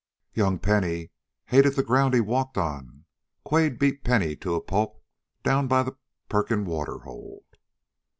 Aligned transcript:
"Young 0.33 0.57
Penny 0.57 1.11
hated 1.45 1.75
the 1.75 1.83
ground 1.83 2.15
he 2.15 2.21
walked 2.21 2.57
on. 2.57 3.05
Quade 3.43 3.77
beat 3.77 4.03
Penny 4.03 4.35
to 4.37 4.55
a 4.55 4.59
pulp 4.59 4.99
down 5.43 5.67
by 5.67 5.83
the 5.83 5.95
Perkin 6.27 6.65
water 6.65 6.97
hole." 6.97 7.43